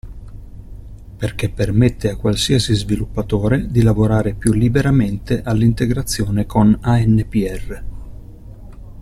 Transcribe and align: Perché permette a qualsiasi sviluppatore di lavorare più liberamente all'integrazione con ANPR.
Perché 1.17 1.49
permette 1.51 2.09
a 2.09 2.15
qualsiasi 2.15 2.73
sviluppatore 2.73 3.67
di 3.69 3.83
lavorare 3.83 4.33
più 4.33 4.51
liberamente 4.51 5.43
all'integrazione 5.43 6.47
con 6.47 6.75
ANPR. 6.81 7.83